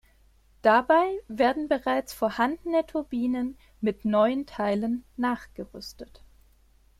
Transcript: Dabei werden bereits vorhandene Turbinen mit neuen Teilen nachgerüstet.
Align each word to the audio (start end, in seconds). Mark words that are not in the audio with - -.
Dabei 0.63 1.19
werden 1.27 1.67
bereits 1.67 2.11
vorhandene 2.11 2.87
Turbinen 2.87 3.55
mit 3.81 4.03
neuen 4.03 4.47
Teilen 4.47 5.03
nachgerüstet. 5.15 6.23